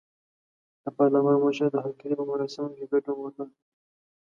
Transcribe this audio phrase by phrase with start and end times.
[0.83, 3.47] د پارلمان مشر د هرکلي په مراسمو کې ګډون وکړ.